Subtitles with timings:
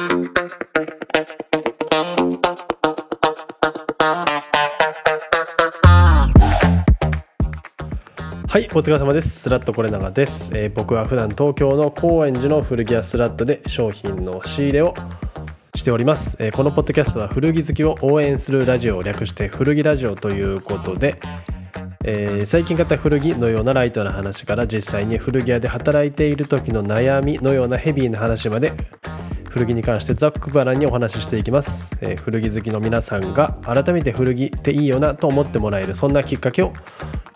[0.00, 0.06] は
[8.58, 9.40] い、お疲れ様です。
[9.40, 14.94] スラットコレナガです、えー、僕は普段東京の高円寺の古着屋スラットで商品の仕入れを
[15.74, 21.20] しております、えー、このポッドキャストは古着好きを応援するラジオを略して古着ラジオということで、
[22.04, 28.72] えー、最近買った古着のようなライトな話から実際に古着屋で働いている時の悩みのようなヘビーな話まで
[29.50, 36.72] 古着に関してざっくばらんにお話ししていきます、えー、古着好きの皆さんが改めて古着っていいよなと思ってもらえるそんなきっかけを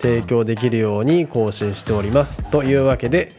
[0.00, 2.42] 提供できるように更新しております。
[2.50, 3.32] というわけで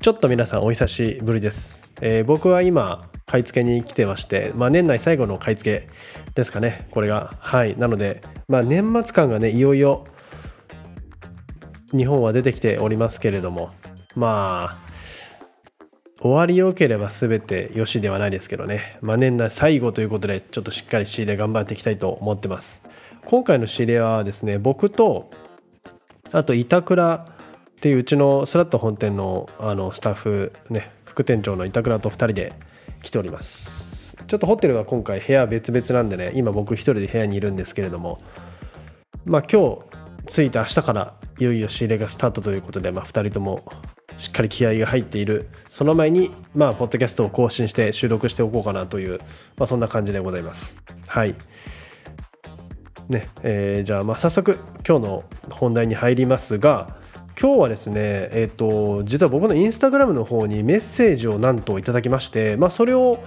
[0.00, 5.88] ちょっと皆さんお久しぶりです、えー、僕は今買い付けに来てまして、まあ、年内最後の買い付け
[6.34, 6.86] ですかね。
[6.90, 7.34] これが。
[7.38, 7.78] はい。
[7.78, 10.04] なので、まあ、年末感がねいよいよ
[11.96, 13.70] 日本は出てきておりますけれども
[14.14, 14.89] まあ
[16.22, 22.82] 終わりよければ全てよしではないですけどね、まあ、年内最後ということでちょっとしっかり仕入れ頑張っていきたいと思ってます。
[23.24, 25.30] 今回の仕入れはですね僕と
[26.32, 32.52] あと板倉っていううちのスラット本店のあのスタッフね副店長の板倉と2人で
[33.02, 34.16] 来ております。
[34.26, 38.18] ちょっとホテルは今回部屋別々なんでね今僕1人で部屋にいるんですけれども
[39.24, 39.78] まあ今
[40.26, 43.64] 日着いて明日からいよいよ仕入れがスタートということで、まあ、2人とも
[44.20, 45.48] しっかり気合が入っている。
[45.70, 49.18] その前にまあポッドキャストを更新して収録しておこうかなという、
[49.56, 50.76] まあ、そんな感じでございます。
[51.06, 51.34] はい。
[53.08, 56.96] ねえー、じゃあまあ早速今日の本題に入りますが
[57.40, 63.24] 今日はですね、えっ、ー、と実は僕のインスタグラムの方にメッセージをなんといただきまして、まあ、それを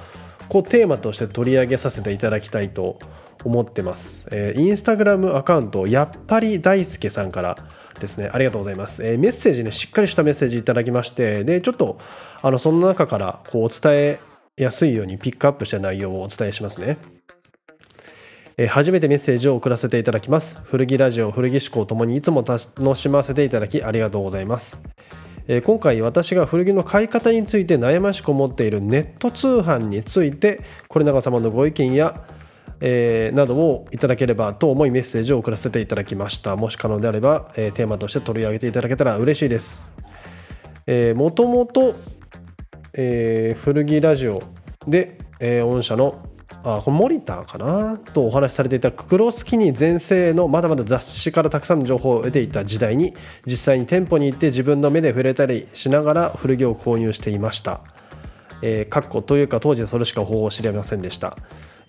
[0.47, 2.99] こうテーマとして取り上げさせていただきたいと
[3.43, 4.27] 思ってます。
[4.31, 7.57] えー、インスタグラムアカウントやっぱり大輔さんから
[7.99, 9.05] ですねありがとうございます。
[9.05, 11.97] えー、メッセージねしっかりしたメッセージいただきましてでちょっと
[12.41, 14.19] あのその中からこうお伝え
[14.57, 16.97] やすいようにピックアップした内容をお伝えしますね。
[18.57, 20.59] えー、初めてメッセージを送らせていただきます。
[20.65, 24.81] 古着ラジオ、古着思考ともにいつも楽しませていただきありがとうございます。
[25.47, 32.25] え、今回私が古着の買い方について悩ましく思っているネット通販についてこれ長様のご意見や、
[32.85, 39.87] えー、などをいただければと思いメッセージを送らせていただきましたもし可能であれば、えー、テーマとして取り上げていただけたら嬉しいです
[41.15, 41.95] もともと
[42.93, 44.43] 古着ラジオ
[44.85, 46.27] で、えー、御社の
[46.65, 47.97] あこれモニターかな？
[47.97, 53.13] とお話しされていた黒スキニー全盛のまだまだ雑誌からたくさんの情報を得ていた時代に
[53.45, 57.81] 実際に店舗に行って自分の目で触れたりしながら古着を購入していました。
[58.61, 61.37] えー、かっこというか当時はそれしか方法を知りませんでした。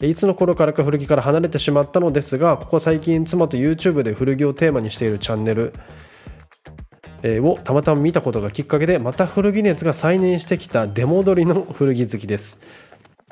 [0.00, 5.72] いつの頃からか古着から離れてしまったのですがここ最近妻と YouTube で古着をテーマにしているチャンネル
[7.42, 12.58] をたまたま見たことがきっかけでまた古着熱が再燃してきた出戻りの古着好きです。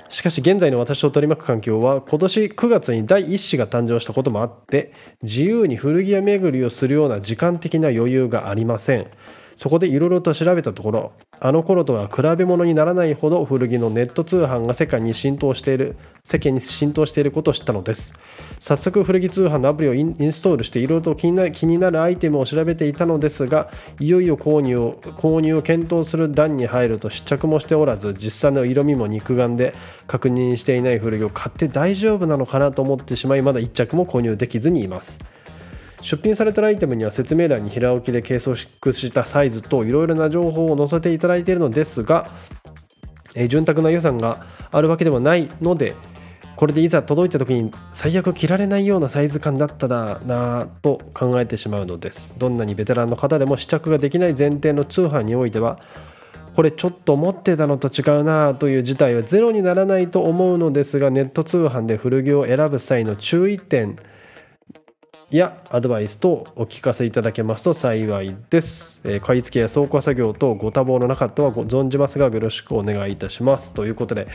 [0.08, 9.06] しかし現在の私を取り巻く環境は今年9月に第1子が誕生したこともあって自由に古着屋巡りをするような時間的な余裕がありません。
[9.62, 18.18] そこでいろいろと調べたところあの頃とは比べ物にならないほど古着のネット通販が世界に浸透している世間に浸透していることを知ったのです。
[18.58, 23.70] 早速古着通販のアプリをインストールしていろいろと気にな気になるアイテムを調べていたのですが
[24.00, 29.74] いよいよ購入を購入を検討する段に入ると試着もしておらず実際の色味も肉眼で
[30.08, 35.20] 確認していない古着を買って大丈夫なのかなと思ってしまいまだ1着も購入できずにいます。
[36.02, 42.28] 出品されたアイテムには説明欄に平置きで計測したサイズといろいろな情報を載せていただいているのですが、
[43.34, 45.94] えー、潤沢な予算があるわけではないので
[46.56, 52.34] これでいざ届いた時に最悪着られないようなサイズ感だったらなぁと考えてしまうのです。
[52.36, 55.80] どんなにベテランの方でも試着ができない前提の通販においては
[56.54, 63.96] これちょっと思ってたのと違うなという事態はゼロにならないと思うのですがネット通販で古着を選ぶ際の注意点
[65.36, 69.00] やアドバイスとお聞かせいただけますと幸いです。
[69.04, 73.72] えー、買い付けや倉庫作業とご多忙の中とはご存じますがよろしくお願いいたします。
[73.72, 74.28] ということで、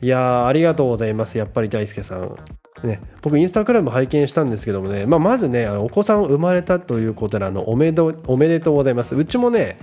[0.00, 1.38] いやありがとうございます。
[1.38, 2.34] やっぱり大輔さん。
[2.82, 9.14] ね、僕、インスタグラム拝見したんですけどもね、まあ、まずね、あのお子さん生まれたということであのおめでおめでとうございます。
[9.14, 9.78] うちもね、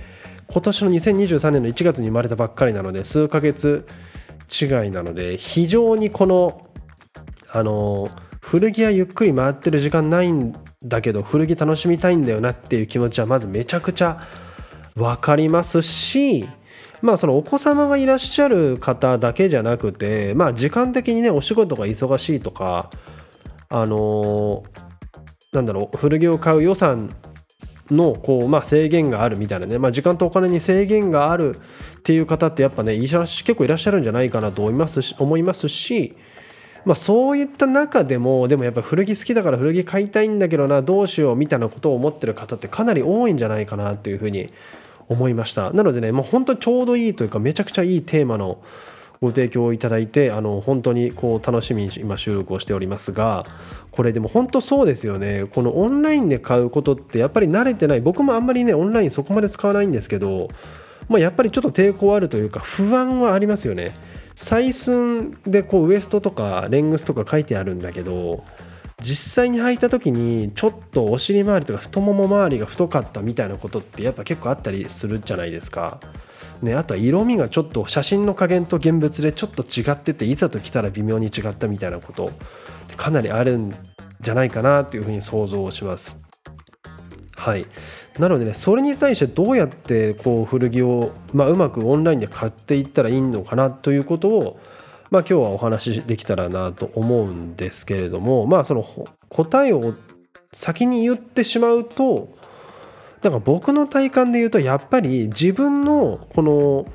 [0.51, 3.87] 今年の2023年の1月に生まれたばっかりなので、数ヶ月
[4.61, 6.67] 違いなので、非常にこの、
[7.53, 14.21] あのー古着屋ゆっくり回ってる時間ないんだけど古着楽しみたいんだよなっていう気持ちはまずめちゃくちゃ
[14.95, 16.45] 分かりますし
[17.01, 22.89] まあそのお子様がいらっしゃる方だけじゃなくてまあ時間的にねお仕事が忙しいとか
[23.69, 27.13] あのー、なんだろう古着を買う予算
[27.91, 36.15] のこう、まあ、制限があるみたいなね、まあ、時間とお金に制限があるっていう方ってやっぱね結構いらっしゃるんじゃないかなと思いますし思いますし、
[36.89, 44.51] まあ、そういった中でもでもやっぱ古着好きだから古着買いたいんだけどなどうしようみたいなことを思ってる方ってかなり多いんじゃないかなというふうに
[45.07, 45.69] 思いました。
[45.71, 48.57] なのでねもう本当ちょうどいいというかめちゃくちゃいいテーマの
[49.21, 53.45] ご提供をいただいてあの本当にこう楽しみに今収録をしておりますが
[53.91, 55.45] これでも本当そうですよね。
[55.45, 60.47] このオンラインで買うことってやっぱり慣れてない僕もあんまりねオンラインそこまで使わないんですけど、
[61.07, 63.93] まあ、やっぱりちょっと抵抗あるというか不安はありますよね。
[64.39, 68.45] 採寸でこうウエストとかレングスとか書いてあるんだけど
[69.01, 75.99] 実際に履いた時にちょっとお尻周りとか太もも周りが太かったみたいなことってやっぱ結構あったりするじゃないですか。
[76.61, 82.31] ね、あとは色味がちょっと写真の加減と現物でちょっと違ってていざと来たら微妙に違ったみたいなこと
[82.97, 83.73] かなりあるん
[84.19, 86.28] じゃないかなというふうに想像します。
[87.39, 87.65] はい、
[88.19, 94.59] なのでねそれに対してどうやってこう古着を、まあ、うまくオンラインで買っていったらいいのかなということを、
[95.09, 98.85] まあ、今日はお話しできたらなと思うんですけれどもまあその
[99.29, 99.95] 答えを
[100.51, 102.27] 先に言ってしまうと
[103.21, 106.85] なんか僕の体感で言うとやっぱり自分のこの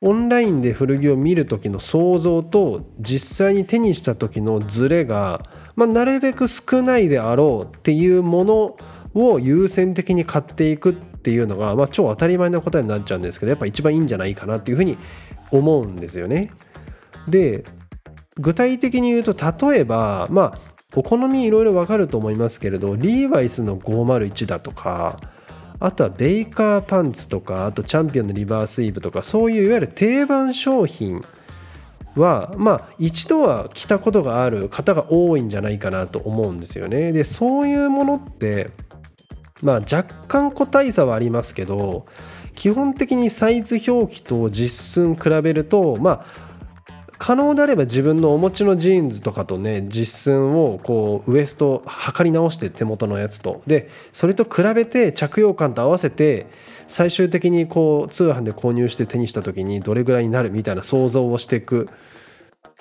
[0.00, 5.42] オンラインで古着を見る時の想像と実際に手にした時のズレが、
[5.74, 8.76] まあ、なるべく少ないであろうっていうもの
[9.16, 14.98] を優先的に買っていくっていうのが、まあ、超当たり前の答えになっちゃうんですけどやっぱ一番いいんじゃないかなっていうふうに
[15.50, 16.52] 思うんですよね。
[17.26, 17.64] で
[18.38, 20.58] 具体的に言うと例えばまあ
[20.94, 25.18] お好みいろいろわかると思いますけれどリーバイスの501だとか
[25.80, 31.22] あとはベイカーパンツとかあとチャンピオンのリバースイーブとかそういういわゆる定番商品
[32.14, 37.12] はまあ一度は着たことがある方が多いんじゃないかなと思うんですよね。
[37.12, 38.70] でそういうものって
[39.66, 42.06] まあ若干個体差はありますけど
[42.54, 46.46] 基本的にサイズ表記と実寸比べるとまあ
[47.18, 53.60] 可能であれば自分のお持ちのジーンズとかとね実寸をこうウエスト測り直して手元のやつと。
[53.66, 56.46] でそれと比べて着用感と合わせて
[56.86, 61.88] 最終的にこう通販で購入して手にした時にどれぐらいになるみたいな想像をしていく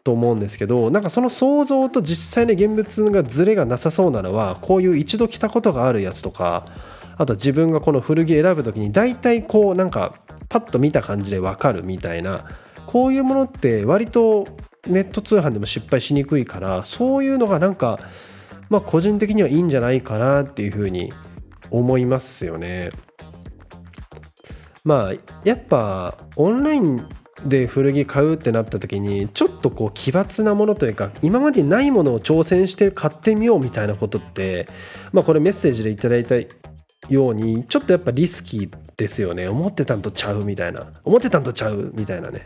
[0.05, 6.67] と思うんですけどなんかその想像と実際に現物がズレがなさそうなのはこういう一度着たことがあるやつとか
[7.17, 10.13] あと自分がこの古着選ぶ時に大体こうなんか
[10.47, 12.45] パッと見た感じで分かるみたいな
[12.85, 14.47] こういうものって割と
[14.85, 17.99] ネット通販でも失敗しにくいからそういうのがなんか
[18.69, 21.11] まあ個人的にはいいんじゃないかなっていうふうに
[21.71, 22.91] 思いますよね。
[24.83, 25.13] まあ
[25.43, 27.09] やっぱオンライン
[27.43, 34.67] で古着買うってなった時にちょっとこう奇抜なものというか今までないものを挑戦して買ってみようみたいなことって
[35.11, 36.35] まあこれメッセージでいただいた
[37.09, 39.47] ようにちょっとやっぱリスキーですよね。
[39.47, 40.87] 思ってたんとちゃうみたいな。
[41.03, 42.45] 思ってたんとちゃうみたいなね。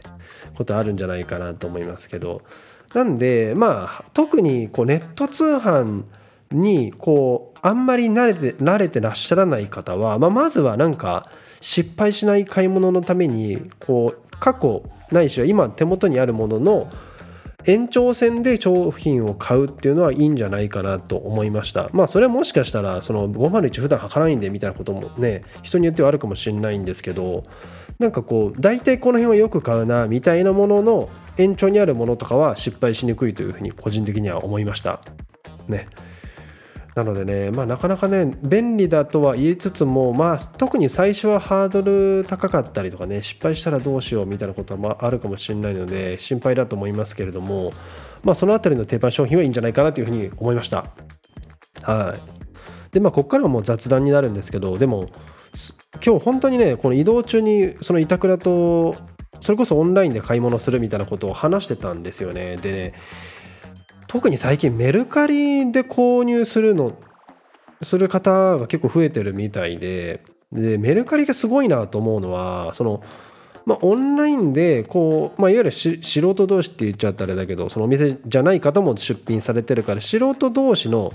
[0.56, 2.42] ことあるんじゃないかなと思いますけど。
[2.94, 6.06] なんでまあ特にこうネット通販
[6.52, 11.30] にこうあんまり慣れて慣れてらっしゃらない方は、まあ、まずはなんか
[11.62, 16.92] 失敗しない買い物のためにこう過去ないしは今手元にあるものの
[17.66, 21.90] 延長線で商品を買うっていうのはいいんじゃないかなと思いました。
[21.92, 27.44] まあそれはもしかしたらその501普段履かないんでみたいなこともね人によってはあるかもしれないんですけど
[28.00, 35.02] なんかこう大体この辺はよく買うなみたいなものの延長にあるものとかは失敗しにくいというふうに個人的には思いました。
[35.68, 35.88] ね。
[36.96, 47.72] なのでね、まあ、なかなかね便利だとは言いつつも、まあ、特に最初はハードル高かったりとかね失敗したらどうしようみたいなことはあるかもしれないので心配だと思いますけれども、
[48.24, 50.92] まあ、その辺りの定番商品はいいんじゃないかなというふうに思いました。
[51.84, 52.40] はい。
[52.92, 55.10] でまあここからはもう雑談になるんですけどでも
[56.04, 58.96] 今日本当にねこの移動中にその板倉と
[59.42, 62.58] それこそオンラインで買い物するみたいなことを話してたんですよね。
[62.58, 62.94] で、ね、
[64.10, 66.98] 特に最近メルカリで購入するの
[67.84, 73.04] する方が結構増えてるみたいででメルカリがすごいなと思うのはその
[73.66, 81.14] まあ、オンラインでこう、まあ、いわゆる素人同士って言っちゃったあれだけどそのお店じゃない方も出品されてるから素人同士の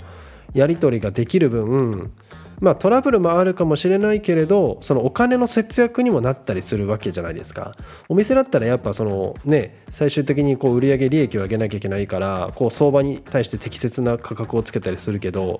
[0.53, 2.13] やり取りができる分
[2.59, 7.75] まあトラブルもあるかもしれないけれどそのお金の節約にもなったりするわけじゃないですか。
[8.09, 15.59] お店だったらやっぱそのね最終的にこう売上利益を上げなきゃいけないからこう相場に対して適切な価格をつけたりするけど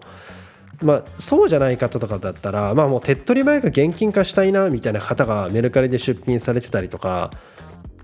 [0.82, 7.32] まあ、そうじゃない方とかだったら、まあ、もう手っ取り早く現金化したいなみたいな方がメルカリで出品されてたりとか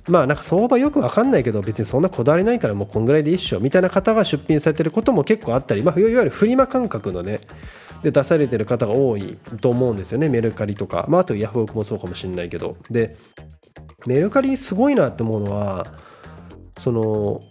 [0.07, 7.39] まあなんか相場よく分かんないけど別にそんなこだわりないからもうこんぐらいでいいっしょみたいな方が出品されてることも結構あったり、まあ、いわゆるフリマ感覚のね
[8.03, 10.29] で出されてる方が多いと思うんですよね。
[10.29, 12.77] メルカリとか、まあ、あとヤフオクもそうかもしれないけど。
[12.89, 13.15] で
[14.05, 15.93] メルカリすごいなって思うのは
[16.77, 17.41] その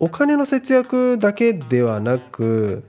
[0.00, 2.84] お金の節約だけではなく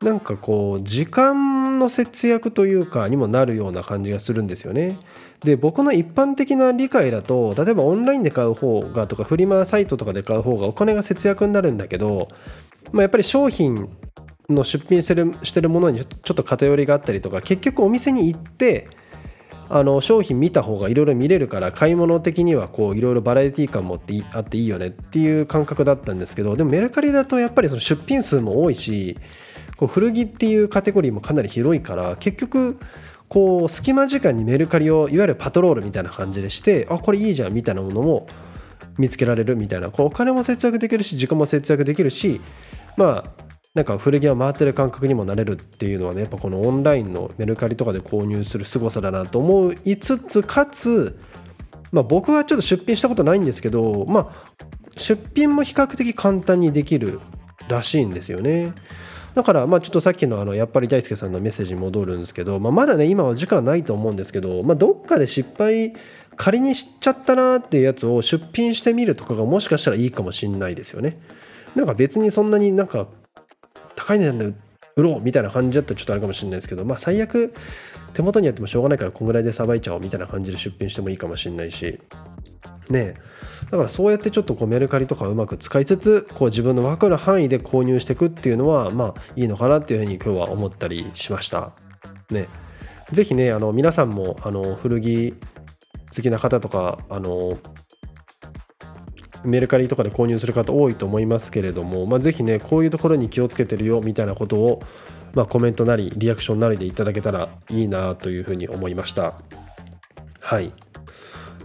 [0.00, 4.98] なんかこう時間の節約というかにもなるような感じがするんですよね。
[5.44, 12.28] で僕の一般的な理解だと例えばオンラインで買う方がとかフリマサイトとかで買う方がお金が節約になるんだけど、
[12.90, 13.88] まあ、やっぱり商品
[14.48, 18.88] の出品してるしてるものにちょっと偏りがあったりとか結局お店に行って
[19.68, 29.18] あの商品見た方がいろいろ見れるから買い物的にはこういろいろバラエティ感持ってあっていいよねっていう感覚だったんですけどでもメルカリだとやっぱりその出品数も多いし
[29.76, 32.78] こう古着っていうカテゴリーもかなり広いから結局
[33.28, 38.26] こう隙間時間にメルカリをいわゆるパトロールみたいな感じでしてあこれいいじゃんみたいなものも
[38.96, 42.40] 見つけられるみたいなこうお金も節約できるし時間も節約できるし
[42.96, 51.16] まあなんか古着が回ってる感覚にもなれるっていうのはねやっぱこのオンラインのメルカリとかで購入する凄さだなと思いつつかつ
[51.92, 57.20] まあ僕はちょっと出品したことないんですけどまあ出品も比較的簡単にできる
[57.68, 58.72] らしいんですよね。
[59.36, 65.92] だからまあちょっとさっきのあのやっぱり大輔さんのメッセージに戻るんですけど、まあ、まだね今は時間ないと思うんですけど、まあ、どっかで失敗
[66.34, 71.20] 仮にしちゃったなっていうやつを出品してみるとかがもしかしたらいいかもしんないですよね。
[71.76, 73.06] なんか別にそんなになんか
[73.98, 74.54] 高い値段で
[74.94, 77.52] 売ろうみたいな感じだったらちょっとあるかもしれないですけどまあ最悪
[78.14, 81.98] 手元にあってもしょうがないからこんぐらいでさばいちゃおうみたいな感じで出品してもいいかもしれないし。
[82.90, 83.14] ね
[83.70, 91.72] だからそうやってちょっとこうメルカリとかうまく使いつつこう自分の分かる範囲で購入していくっていうのはまあいいのかなっていうふうに今日は思ったりしました。
[92.30, 92.48] ね
[93.12, 95.34] 是非ねあの皆さんもあの古着
[96.16, 97.58] 好きな方とかあの
[99.44, 104.82] メルカリとかで購入する方多いと思いますけれども、まあ、ぜひねこういうところに気をつけてるよみたいなことを、
[105.34, 109.34] まあ、コメントなりリアクションなりでいただけたらいいなというふうに思いました
[110.40, 110.72] はい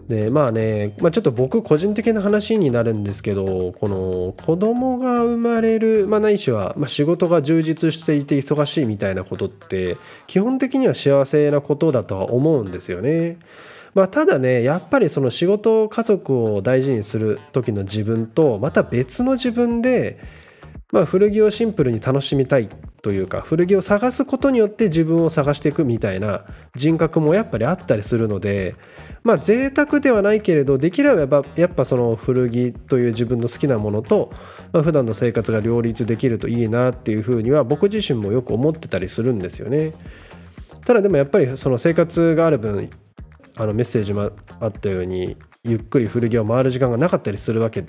[0.07, 13.37] でまあね、まあ、ちょっと僕個人的な話になるんですけどこの子供が生まれる、まあ、ないしは、まあ、仕事が充実していて忙しいみたいなことって基本的には幸せなことだとは思うんですよね。
[13.93, 20.19] まあ、ただねやっぱりその仕事家族を大事にする時の自分とまた別の自分で、
[20.91, 22.69] まあ、古着をシンプルに楽しみたい
[23.03, 28.75] というか古着を探すことによって自分を探していくみたいな人格もやっぱりあったりするので
[29.23, 34.31] まあ贅沢ではないけれどできればやっぱその古着という自分の好きなものと、
[34.71, 39.93] まあ、普段の生活が両立できるといいなっていうふうには僕自身もよく思ってたりするんですよね。
[40.85, 42.89] ただでもやっぱりその生活がある分
[43.55, 47.85] あのメッセージもあったようにゆっくり古着を回る時間がなかったりするわけ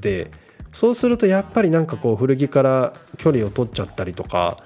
[0.00, 0.30] で
[0.72, 4.58] そうするとやっぱりなんかこう古着から距離を取っちゃったりとか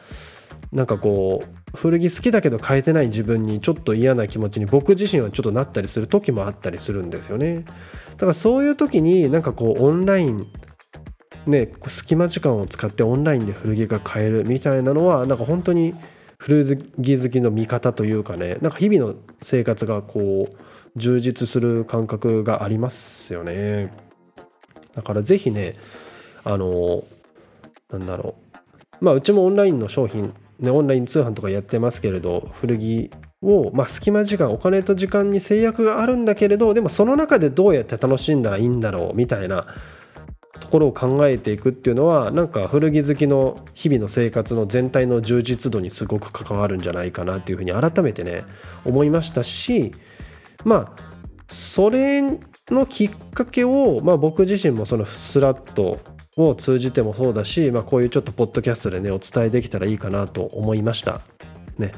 [0.72, 7.64] なんかこう古着好きだけど変えてない自分にちょっと嫌な気持ちに僕自身はちょっとなったりする時もあったりするんですよね。
[8.10, 10.46] だからそういう時になんかこうオンライン
[11.46, 15.94] ね隙間時間を使ってオンラインで古着が買えるみたいなのはなんか本当に
[16.42, 20.56] 古着好きの味方というかねなんか日々の生活がこう
[20.96, 23.94] 充実する感覚がありますよね。
[24.94, 25.74] だから是非ね
[26.42, 27.04] あの
[27.90, 28.34] なんだろ
[29.00, 29.04] う。
[29.04, 39.66] まあうちもオンラインの商品ねオンライン通販とかやってますけれど古着を、まあ、隙間時間お金と時間に制約があるんだけれどでもその中でどうやって楽しんだらいいんだろうみたいな
[40.62, 48.44] ところを考えていくっていうのはなんか古着好きの日々の生活の全体の充実度にすごく関わるんじゃないかなっていうふうに改めてね
[48.84, 49.92] 思いましたし
[50.64, 51.12] まあ
[51.48, 52.22] それ
[52.70, 55.98] のきっかけを、まあ、僕自身もそのスラット
[56.36, 61.20] を通じてもそうだし、まあ、こういうちょっとポッドキャストでねお伝えできたらいいかなと思いました。
[61.76, 61.92] ね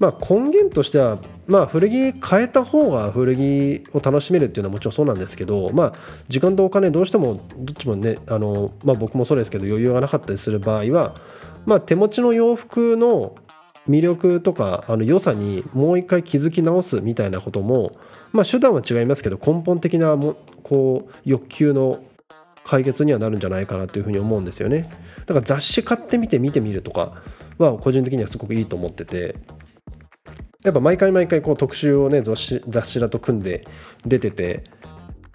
[0.00, 1.18] まあ、根源としては、
[1.50, 5.92] まあ、古着変えた方が古着を楽しめるっていうのはもちろんそうなんですけど、まあ、
[6.28, 11.16] 時間とお金どうしてもどっちもねあの、まあ、僕もそうですけど余裕がなかったりする場合は、
[11.66, 13.34] まあ、手持ちの洋服の
[13.88, 17.90] 魅力とかあの良さにもう一回気づき直すみたいなことも、
[18.32, 22.00] まあ、手段は違いますけど根本的なもこう欲求の
[22.62, 24.88] 解決にはなるんじゃないかなというふうに思うんですよね。
[25.26, 27.20] だから雑誌買ってみて見てみるとか
[27.58, 29.34] は個人的にはすごくいいと思ってて。
[30.62, 33.66] やっぱ毎回毎回こう特集をね雑誌雑誌だと組んで
[34.06, 34.64] 出てて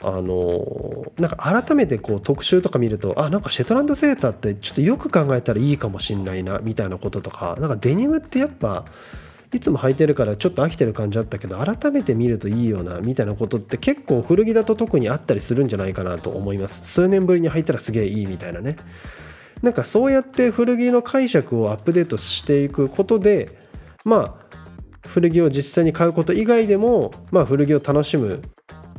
[0.01, 8.85] あのなんか改めてこう特集とか見るとあなんかシェトランドセーターってちょっとよく考えたらいいかもしんないなみたいなこととかなんかデニムってやっぱ
[9.53, 16.85] いつも履いてるからちょっと飽きてる感じあったけど改めて見るといいよなみたいなことって結構古着だと特にあったりするんじゃないかなと思います。
[16.85, 18.75] 数年ぶりに履いたらすげえいいみたいなね。
[19.61, 23.49] なんかそうやって古着の解釈をアップデートしていくことで
[24.03, 24.44] まあ
[25.07, 28.41] 古着を実際に買うこと以外でも、まあ、古着を楽しむ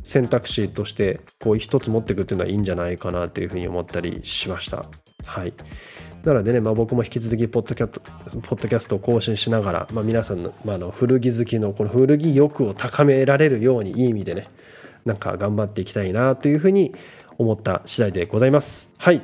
[0.03, 4.85] 選択肢としてこう一つ持っていくっていうのはいいんじゃないかなというふうに思ったりしました。
[5.25, 5.53] はい。
[6.23, 14.47] なのでね、まあ、僕も引き続きポッドキャポッドキャストを更新しながら、まあ、皆さんの,、まあ、の古着好きのこの古着欲を高められるようにいい意味でね
[15.05, 16.93] なんか頑張っていきたいなというふうに
[17.37, 18.89] 思った次第でございます。
[18.97, 19.21] はい。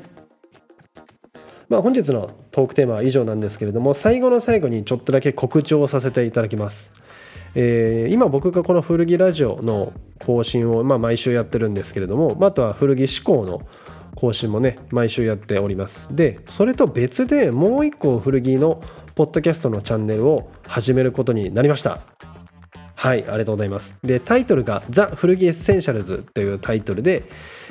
[1.68, 6.94] まあ、本日のトークテーマは以上なんですけれども最後の最後にちょっとだけ告知をさせていただきます。
[7.56, 13.62] えー、今僕がこの古着ラジオの更新を、まあ、毎週やってるんですけれども、あ、あとは古着志向の
[14.16, 18.82] 更新もね毎週やっておりますでそれと別でもう一個古着の
[19.16, 22.02] ポッドキャストのチャンネルを始めることになりました
[22.96, 23.98] はい、ありがとうございます。
[24.02, 27.24] で、タイトルが The 古着 Essentials というタイトルで、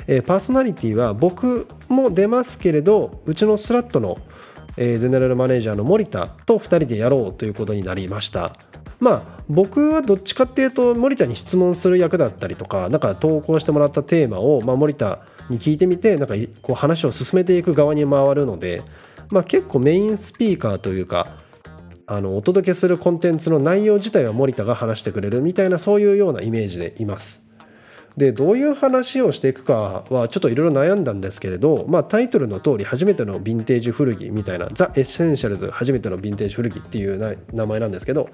[0.05, 4.19] えー、パーソナリティは僕も出ますけれど、うちのスラットの、
[4.77, 8.55] えー、ゼネラルマネージャーの森田と2人でやろうということになりました。
[8.99, 18.81] まあ僕はどっちかっていうと森田に質問する役だったりとかなんか投稿してもらったテーマを、まあ、森田に聞いてみてなんかこう話を進めていく側に回るので、
[19.29, 21.35] まあ、結構メインスピーカーというか
[22.07, 27.42] あのお届けするコンテンツの内容自体は森田が話してくれるみたいなそういうようなイメージでいます。
[28.17, 38.29] でどういう話をしていくかはちょっといろいろ悩んだんですけれど、まあ、タイトルの通り初めてのヴィンテージ古着みたいな The Essentials 初めてのヴィンテージ古着っていう名前なんですけど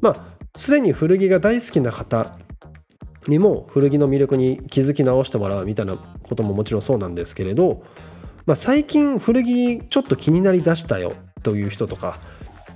[0.00, 2.38] まあすでに古着が大好きな方
[3.28, 7.82] にも古着の魅力に気づき直してもらうみたいなことももちろんそうなんですけれど、
[8.46, 11.12] まあ、最近古着ちょっと気になりだしたよ
[11.42, 12.18] という人とか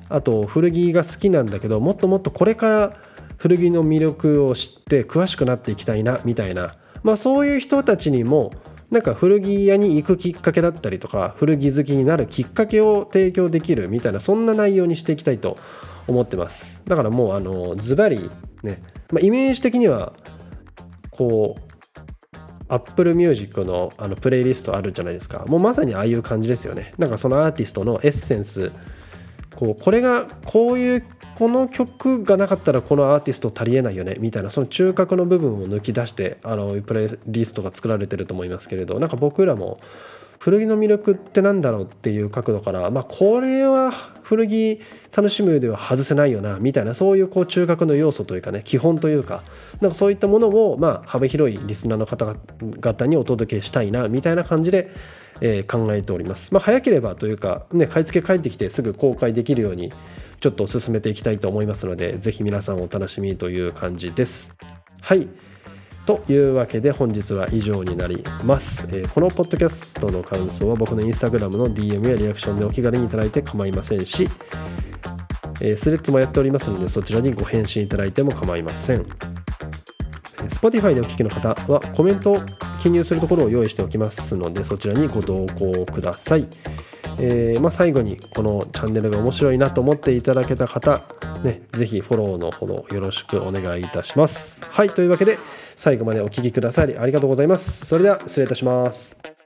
[0.09, 2.97] あと古着が好きなんだけどもっともっとこれから
[3.41, 8.53] 古着の魅力を知って詳しくなっていきたいなみたいな、まあ、そういう人たちにも
[8.91, 15.57] なんか古着屋に行くきっかけだったりとか古着好きになるきっかけを提供できるみたいなそんな内容にしていきたいと
[16.07, 16.83] 思ってます。
[16.87, 18.31] だからもうあのズバリ
[18.63, 20.13] ね、まあ、イメージ的には
[21.11, 21.71] こう
[22.69, 25.47] Apple Music のあのプレイリストあるじゃないですか。
[25.49, 26.93] もうまさにああいう感じですよね。
[26.99, 28.71] なんかそのアーティストのエッセンス。
[29.57, 31.05] こうこれがこういう
[31.41, 39.81] この曲がなかったらこのアーティスト足りえないよねみたいなその中核の部分を抜き出してあのプレイリストが作られてると思いますけれどなんか僕らも
[40.41, 44.81] 古着の魅力って何だろうっていう角度から、まあ、これは古着
[45.15, 49.43] 楽しむ上では外せないよなみたいなそういうこう中核の要素というかね基本というか
[49.83, 54.91] なんかそういったものを、まあ、幅広いリスナーの方々にお届けしたいなみたいな感じで、
[55.43, 56.55] えー、考えております。
[56.55, 59.93] まあ、早ければというか、ね、買い付け帰ってきてすぐ公開できるように
[60.41, 64.57] ちょっと進めていきたいと思いますので是非皆さんお楽しみという感じです。
[65.03, 65.29] はい
[66.11, 74.29] というわけで本日は以上になります、えー、このポッドキャストの感想は僕のインスタグラムの DM やリアクションでお気軽にいただいて構いませんし、
[75.61, 79.07] えー、スレッズもやっておりますのでそちらにご返信いただいても構いません。
[80.49, 82.39] Spotify でお聞きの方はコメントを
[82.83, 86.49] 記入するところを用意しておきますのでそちらにご同行ください。
[87.23, 91.03] えー、まあ、最後にこのチャンネルが面白いなと思っていただけた方、
[91.45, 94.61] ね、ぜひフォローのほどよろしくお願いいたします。
[94.63, 95.39] はい、というわけで
[95.77, 97.85] 最後までお聴きくださりありがとうございます。
[97.85, 99.40] それでは失礼いたします。